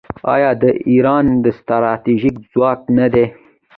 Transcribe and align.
آیا 0.33 0.51
دا 0.53 0.59
د 0.61 0.63
ایران 0.89 1.25
ستراتیژیک 1.57 2.35
ځواک 2.51 2.79
نه 2.97 3.07
دی؟ 3.13 3.25